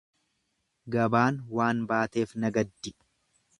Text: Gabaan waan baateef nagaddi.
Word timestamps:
Gabaan 0.95 1.37
waan 1.59 1.85
baateef 1.93 2.35
nagaddi. 2.47 2.97